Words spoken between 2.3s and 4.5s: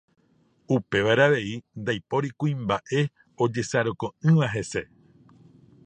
kuimba'e ojesareko'ỹva